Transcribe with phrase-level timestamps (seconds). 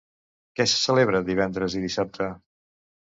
[0.59, 2.31] Què se celebra divendres i dissabte?